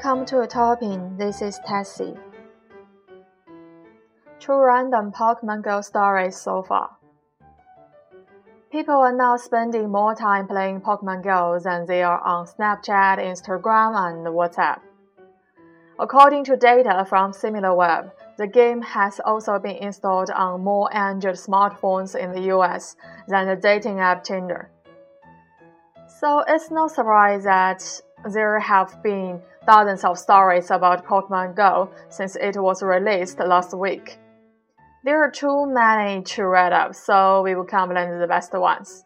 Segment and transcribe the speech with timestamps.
[0.00, 1.16] Welcome to Topping.
[1.16, 2.14] This is Tessie.
[4.38, 6.90] Two random Pokemon Go stories so far.
[8.70, 13.96] People are now spending more time playing Pokemon Go than they are on Snapchat, Instagram,
[13.98, 14.78] and WhatsApp.
[15.98, 22.14] According to data from SimilarWeb, the game has also been installed on more Android smartphones
[22.14, 22.94] in the US
[23.26, 24.70] than the dating app Tinder.
[26.20, 27.82] So it's no surprise that
[28.24, 34.18] there have been dozens of stories about Pokemon Go since it was released last week.
[35.04, 39.04] There are too many to read up, so we will combine the best ones.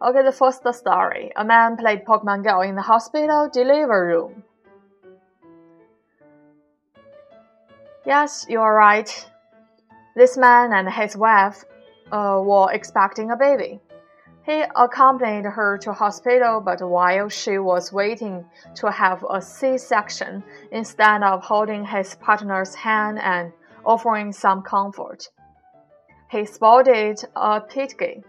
[0.00, 1.30] Okay, the first story.
[1.36, 4.42] A man played Pokemon Go in the hospital delivery room.
[8.06, 9.10] Yes, you are right.
[10.16, 11.64] This man and his wife
[12.10, 13.80] uh, were expecting a baby.
[14.44, 18.44] He accompanied her to hospital, but while she was waiting
[18.74, 23.52] to have a C-section, instead of holding his partner's hand and
[23.84, 25.28] offering some comfort,
[26.28, 28.24] he spotted a pidgey.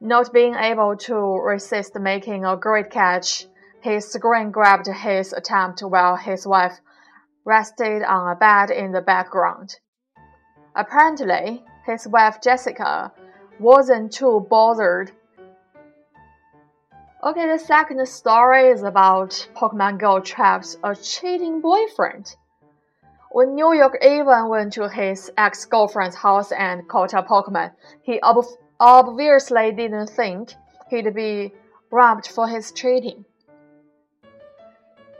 [0.00, 3.46] Not being able to resist making a great catch,
[3.80, 6.78] he screen grabbed his attempt while his wife
[7.44, 9.74] rested on a bed in the background.
[10.76, 13.10] Apparently, his wife Jessica
[13.58, 15.12] wasn't too bothered.
[17.24, 22.36] Okay, the second story is about Pokemon Go traps a cheating boyfriend.
[23.30, 28.20] When New York even went to his ex girlfriend's house and caught a Pokemon, he
[28.22, 28.44] ob
[28.80, 30.54] obviously didn't think
[30.88, 31.52] he'd be
[31.90, 33.24] robbed for his cheating.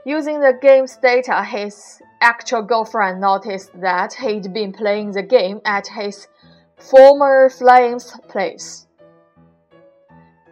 [0.05, 5.87] Using the game's data, his actual girlfriend noticed that he'd been playing the game at
[5.87, 6.27] his
[6.79, 8.87] former Flames place.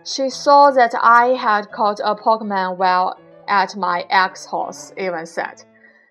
[0.03, 5.63] She saw that I had caught a Pokemon while at my ex house, even said.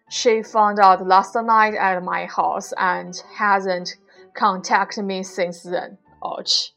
[0.08, 3.96] She found out last night at my house and hasn't
[4.34, 5.98] contacted me since then.
[6.24, 6.72] Ouch.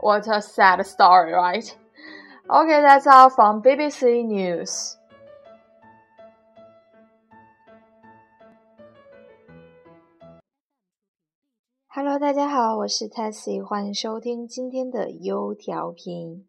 [0.00, 1.76] What a sad story, right?
[2.50, 4.96] Okay, that's all from BBC News.
[12.12, 16.46] Hello，大家好，我是 Tessy，欢迎收听今天的优调频。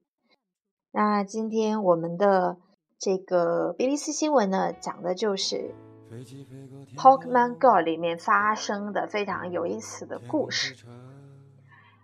[0.92, 2.58] 那今天我们的
[3.00, 5.74] 这个 BBC 新闻呢，讲的就是
[6.98, 10.86] Pokemon Go 里面发生的非常有意思的故事。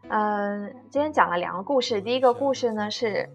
[0.08, 2.02] 嗯，今天讲了两个故事。
[2.02, 3.30] 第一个故事呢是，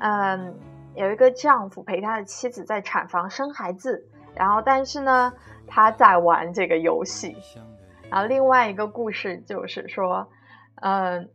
[0.00, 0.54] 嗯，
[0.94, 5.32] 有一个丈夫陪他的妻子在产房生孩子，然后但是呢，
[5.66, 7.34] 他在玩这个游戏。
[8.10, 10.28] 然后另外一个故事就是说，
[10.76, 11.28] 嗯，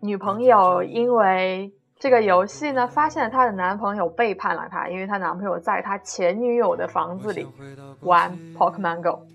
[0.00, 7.46] 女朋友因为这个游戏呢，发现她的男朋友背叛了她，因为她男朋友在她前女友的房子里
[8.00, 9.26] 玩 Pokemon Go。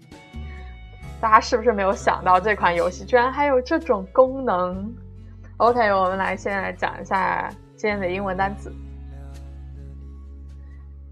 [1.19, 4.91] 大家是不是没有想到这款游戏居然还有这种功能
[5.57, 8.71] ？OK，我们来先来讲一下今天的英文单词。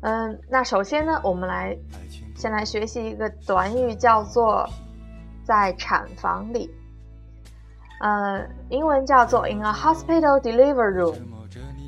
[0.01, 1.77] 嗯，那首先呢，我们来
[2.35, 4.65] 先来学习一个短语，叫做。
[5.49, 6.69] 在产房里，
[8.01, 11.15] 呃，英文叫做 in a hospital delivery room。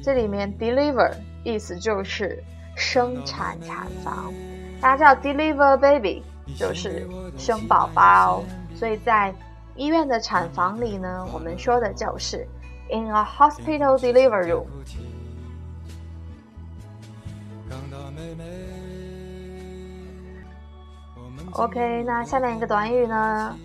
[0.01, 1.13] 这里面 deliver
[1.43, 2.43] 意思就是
[2.75, 4.33] 生产产房，
[4.81, 6.23] 大家知道 deliver baby
[6.57, 7.07] 就是
[7.37, 9.31] 生宝宝，所以在
[9.75, 12.47] 医院的产房里呢，我们说的就是
[12.89, 14.65] in a hospital delivery room。
[21.53, 23.57] OK，那下面一个短语呢，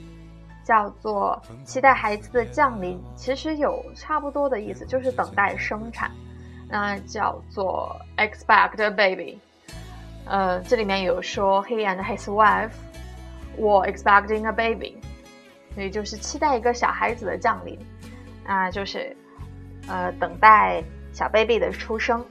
[0.64, 6.10] 叫做期待孩子的降临，其实有差不多的意思，就是等待生产。
[6.68, 9.38] 那叫做 expect a baby。
[10.24, 12.72] 呃，这里面有说 he and his wife
[13.56, 14.96] were expecting a baby，
[15.74, 17.78] 所以就是期待一个小孩子的降临，
[18.44, 19.16] 啊，就是
[19.86, 20.82] 呃等待
[21.12, 22.24] 小 baby 的出生。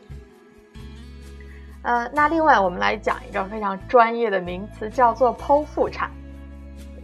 [1.86, 6.10] 呃，那另外我们来讲一个非常专业的名词，叫做剖腹产。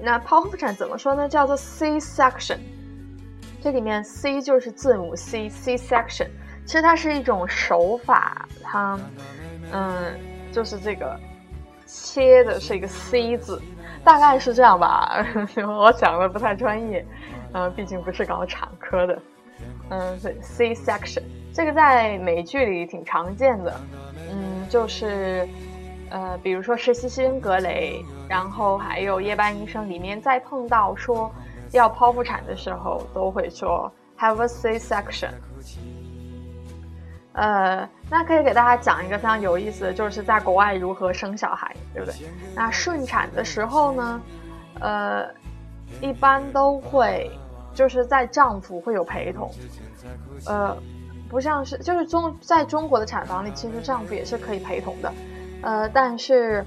[0.02, 1.30] 那剖腹产怎么说呢？
[1.30, 2.58] 叫做 C-section。
[3.62, 6.28] 这里面 C 就是字母 C，C-section。
[6.66, 9.00] 其实它是一种手法，它，
[9.72, 10.20] 嗯，
[10.52, 11.16] 就是这个
[11.86, 13.62] 切的是一个 C 字，
[14.04, 15.24] 大概是这样吧。
[15.80, 17.06] 我讲的不太专业，
[17.54, 19.22] 嗯，毕竟不是搞产科的。
[19.92, 21.22] 嗯，对，C-section
[21.54, 23.80] 这个在美剧里挺常见的。
[24.34, 25.46] 嗯就是，
[26.10, 31.30] 呃，比如说实习生格雷，然后还有夜班医生里面，再碰到说
[31.72, 35.32] 要剖腹产的时候，都会说 have a C-section。
[37.34, 42.16] 呃，那可以给大家讲一个非常有意思的，就是在国外如何生小孩，对不对？
[42.56, 44.22] 那顺产的时候呢，
[44.80, 45.28] 呃，
[46.00, 47.30] 一般都会
[47.74, 49.52] 就是在丈夫会有陪同，
[50.46, 50.78] 呃，
[51.32, 55.14] 不像是就是中在中国的产房里，其实丈夫也是可以陪同的，
[55.64, 56.64] 呃，但是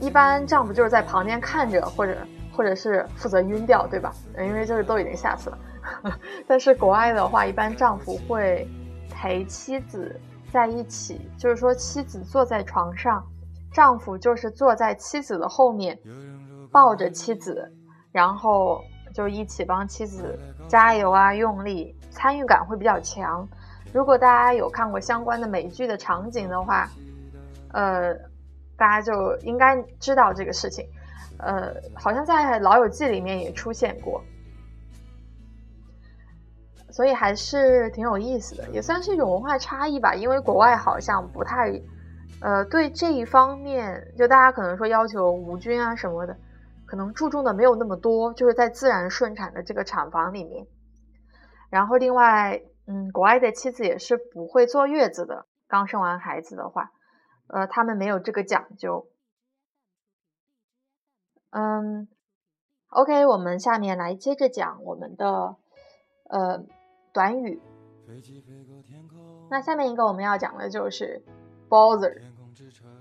[0.00, 2.18] 一般丈夫就是在旁边看着，或者
[2.52, 4.12] 或者是负责晕掉，对吧？
[4.36, 5.58] 因为就是都已经下去了。
[6.46, 8.68] 但是国外的话，一般丈夫会。
[9.20, 10.14] 陪妻子
[10.52, 13.24] 在一起，就是说妻子坐在床上，
[13.72, 15.98] 丈夫就是坐在妻子的后面，
[16.70, 17.68] 抱着妻子，
[18.12, 18.80] 然后
[19.12, 20.38] 就一起帮妻子
[20.68, 23.48] 加油啊，用力，参与感会比较强。
[23.92, 26.88] 如果大家有看过相关的美剧的场景的话，
[27.72, 28.14] 呃，
[28.76, 30.86] 大家就应该知道这个事情。
[31.38, 34.22] 呃，好像在《老友记》里面也出现过。
[36.90, 40.14] 所以还是挺有意思的，也算是一种文化差异吧。
[40.14, 41.80] 因为国外好像不太，
[42.40, 46.36] 呃，对这一方面，就大家可能说要求无菌啊什么的，
[46.86, 50.66] 可能注重的没有那么多，就是在自然顺产的这个产房里面。
[51.70, 56.90] 然后另外，嗯，国外的妻子也是不会坐月子的，刚生完孩子的话，
[57.46, 59.06] 呃，他们没有这个讲究。
[61.50, 62.08] 嗯
[62.88, 65.56] ，OK，我们下面来接着讲我们的，
[66.24, 66.64] 呃。
[67.10, 67.60] 短语。
[69.50, 71.24] 那下面一个我们要讲的就是
[71.68, 72.20] bother，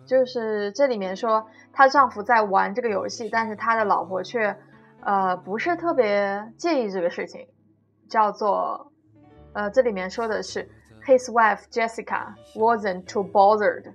[0.08, 4.58] 就是这里面说她丈夫在玩这个游戏，但是他的老婆却
[5.02, 7.48] 呃不是特别介意这个事情，
[8.10, 8.92] 叫做
[9.58, 10.70] 呃这里面说的是
[11.04, 13.92] his wife Jessica wasn't too bothered，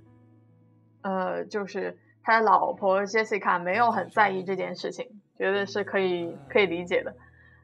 [1.02, 5.06] 呃就是他的老婆 Jessica 没有很在意这件事情，
[5.38, 7.14] 觉得是可以可以理解的，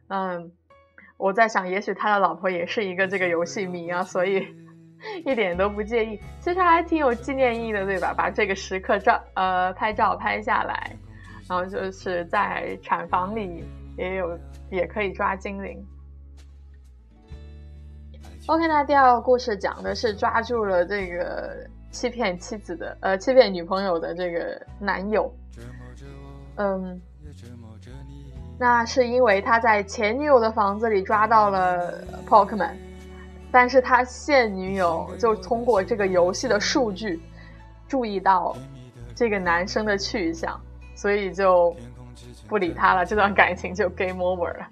[0.09, 0.53] 嗯。
[1.19, 4.47] 我在想，也许他的老婆也是一个这个游戏迷啊，所以
[5.27, 6.21] 一点都不介意。
[6.39, 8.15] 其实还挺有纪念意义的，对吧？
[8.17, 10.97] 把这个时刻照呃拍照拍下来，
[11.49, 13.65] 然后就是在产房里
[13.97, 14.39] 也有
[14.71, 15.85] 也可以抓精灵。
[18.49, 21.55] OK，那第二个故事讲的是抓住了这个
[21.91, 25.31] 欺骗妻子的呃欺骗女朋友的这个男友，
[26.57, 26.99] 嗯。
[28.59, 32.73] 那是因为他在前女友的房子里抓到了 Pokemon，
[33.53, 37.21] 但是他现女友就通过这个游戏的数据
[37.87, 38.57] 注意到
[39.15, 40.59] 这个男生的去向，
[40.97, 41.77] 所以就
[42.49, 44.67] 不理他了，这段感情就 game over 了。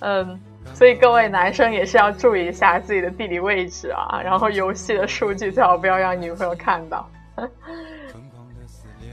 [0.00, 0.40] 嗯，
[0.72, 7.08] 所以各位男生也是要注意一下自己的地理位置啊，然后游戏的数据最好不要让女朋友看到。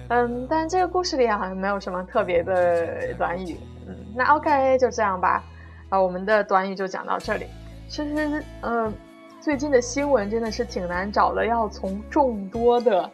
[0.09, 3.57] 嗯，但这个故事里好像没有什么特别的短语。
[3.87, 5.43] 嗯那 OK，就这样吧，
[5.89, 7.45] 啊，我们的短语就讲到这里。
[7.87, 8.93] 其实，嗯，
[9.39, 13.09] 最近的新闻真的是挺难找的，要从众多的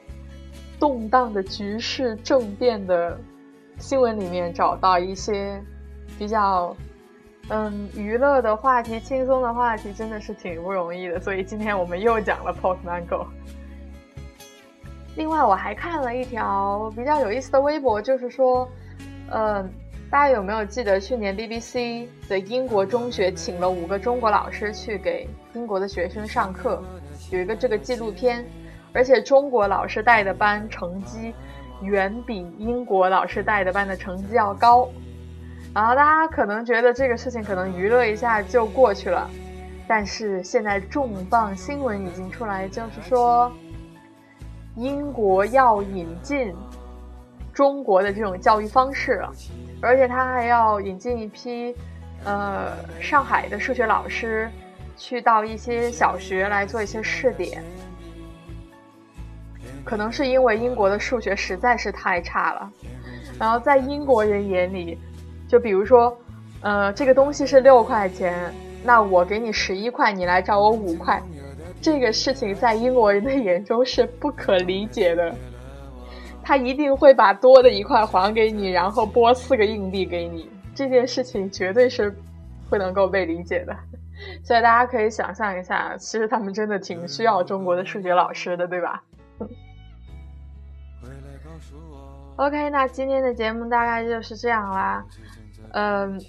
[0.80, 3.18] 动荡的局势、政变的
[3.78, 5.62] 新闻里面找到一些
[6.18, 6.76] 比较，
[7.50, 11.20] 嗯，娱乐的话题、轻松的话题，真的是挺不容易的。
[11.20, 13.26] 所以今天我们又讲了 Pokemon Go。
[15.16, 18.68] 另外，我还看了一条比较有意思的微博，就是说，
[19.32, 19.70] 嗯。
[20.10, 26.82] 大家有没有记得去年 BBC 的英国中学请了五个中国老师去给英国的学生上课，
[27.30, 28.46] 有一个这个纪录片，
[28.94, 31.34] 而且中国老师带的班成绩
[31.82, 34.88] 远比英国老师带的班的成绩要高。
[35.74, 39.30] 然后大家可能觉得这个事情可能娱乐一下就过去了，
[39.88, 43.52] 但是现在重磅新闻已经出来，就是说
[44.76, 46.54] 英国要引进
[47.54, 49.32] 中国的这种教育方式了。
[49.80, 51.76] 而且他还要引进一批，
[52.24, 54.50] 呃，上海的数学老师，
[54.96, 57.64] 去到一些小学来做一些试点。
[59.86, 62.72] 可能是因为英国的数学实在是太差了，
[63.40, 64.98] 然后在英国人眼里，
[65.48, 66.18] 就比如说，
[66.62, 71.22] 呃，这个东西是六块钱，那我给你十一块，你来找我五块，
[71.82, 75.34] 这个事情在英国人的眼中是不可理解的。
[76.44, 80.50] 他一定会把多的一块还给你，然后拨四个硬币给你。
[80.74, 82.16] 这件事情绝对是
[82.70, 83.76] 不能够被理解的，
[84.44, 89.04] 所以大家可以想象一下，其实他们真的挺需要中国的数学老师的，对吧
[92.38, 95.04] ？OK，那今天的节目大概就是这样啦。
[95.72, 96.20] 嗯，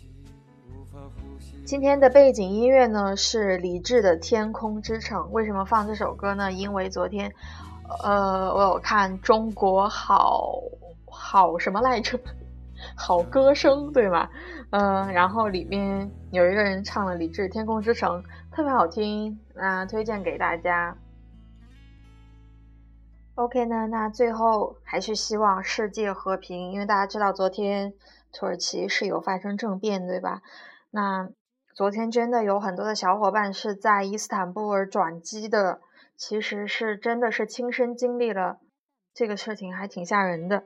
[1.64, 5.22] 今天的背景音乐呢是李志的《天空之城》。
[5.28, 6.52] 为什么放这首歌呢？
[6.52, 7.32] 因为昨天。
[8.02, 10.60] 呃，我有看中国好
[11.06, 12.20] 好什么来着？
[12.94, 14.28] 好歌声对吗？
[14.68, 18.22] 嗯，然后里面有一个人唱了李志《天空之城》，
[18.54, 20.94] 特别好听，那推荐给大家。
[23.36, 27.94] OK 呢，那最后还是希望世界和平，因为大家知道昨天
[28.32, 30.42] 土耳其是有发生政变，对吧？
[30.90, 31.28] 那
[31.74, 35.80] 昨天真的有很多的小伙伴是在伊斯坦布尔转机的，
[36.16, 38.58] 其实是真的是亲身经历了
[39.12, 40.64] 这个事情，还挺吓人的。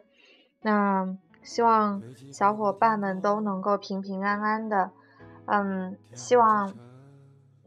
[0.61, 2.03] 那希望
[2.33, 4.91] 小伙伴们都能够平平安安的，
[5.47, 6.73] 嗯，希望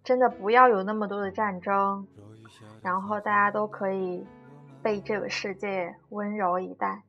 [0.04, 2.08] 真的不要有那么多的战争，
[2.82, 4.26] 然后大家都可以。
[4.84, 7.02] 被这个世界温柔以待。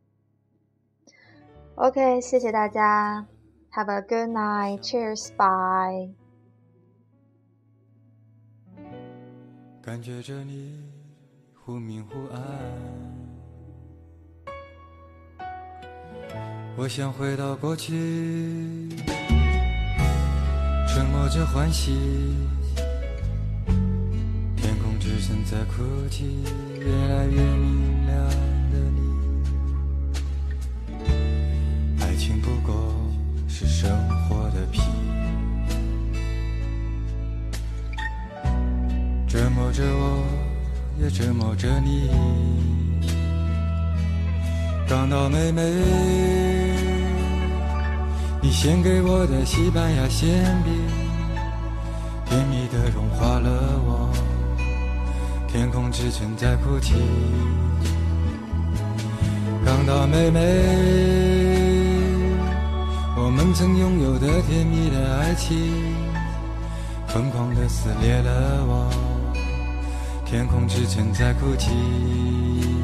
[1.77, 3.27] OK，谢谢大家
[3.73, 6.15] ，Have a good night，Cheers，Bye。
[9.83, 10.83] 感觉着你
[11.53, 12.43] 忽明忽暗，
[16.79, 18.89] 我想回到过去，
[20.89, 21.93] 沉默着欢喜。
[24.57, 26.43] 天空只剩在哭泣，
[26.81, 28.56] 越来越明亮
[33.87, 33.97] 生
[34.29, 34.81] 活的皮，
[39.29, 40.25] 折磨着我，
[41.01, 42.11] 也折磨着你。
[44.89, 45.63] 港岛妹妹，
[48.43, 50.29] 你献给我的西班牙馅
[50.65, 50.75] 饼，
[52.25, 54.11] 甜蜜的融化了我。
[55.47, 56.95] 天空之城在哭泣，
[59.65, 60.41] 港岛妹妹，
[63.19, 65.57] 我们曾拥有的甜蜜的爱情，
[67.09, 68.91] 疯狂的撕裂了我。
[70.27, 72.76] 天空之城在哭泣。